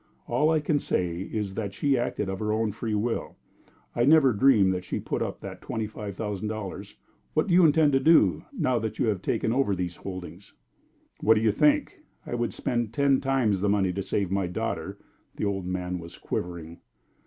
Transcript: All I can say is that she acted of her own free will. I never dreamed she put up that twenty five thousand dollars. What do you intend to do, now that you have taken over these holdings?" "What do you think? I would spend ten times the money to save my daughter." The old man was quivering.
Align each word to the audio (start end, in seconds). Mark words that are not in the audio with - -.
All 0.25 0.49
I 0.49 0.59
can 0.59 0.79
say 0.79 1.21
is 1.31 1.53
that 1.53 1.75
she 1.75 1.95
acted 1.95 2.27
of 2.27 2.39
her 2.39 2.51
own 2.51 2.71
free 2.71 2.95
will. 2.95 3.35
I 3.95 4.03
never 4.03 4.33
dreamed 4.33 4.83
she 4.83 4.99
put 4.99 5.21
up 5.21 5.41
that 5.41 5.61
twenty 5.61 5.85
five 5.85 6.15
thousand 6.17 6.47
dollars. 6.47 6.95
What 7.35 7.45
do 7.45 7.53
you 7.53 7.63
intend 7.67 7.91
to 7.93 7.99
do, 7.99 8.43
now 8.51 8.79
that 8.79 8.97
you 8.97 9.05
have 9.09 9.21
taken 9.21 9.53
over 9.53 9.75
these 9.75 9.97
holdings?" 9.97 10.53
"What 11.19 11.35
do 11.35 11.41
you 11.41 11.51
think? 11.51 12.01
I 12.25 12.33
would 12.33 12.51
spend 12.51 12.93
ten 12.93 13.21
times 13.21 13.61
the 13.61 13.69
money 13.69 13.93
to 13.93 14.01
save 14.01 14.31
my 14.31 14.47
daughter." 14.47 14.97
The 15.35 15.45
old 15.45 15.67
man 15.67 15.99
was 15.99 16.17
quivering. 16.17 16.79